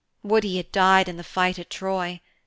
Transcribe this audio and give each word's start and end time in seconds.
Would 0.23 0.43
he 0.43 0.57
had 0.57 0.71
died 0.71 1.07
in 1.07 1.17
the 1.17 1.23
fight 1.23 1.59
at 1.59 1.69
Troy! 1.69 2.21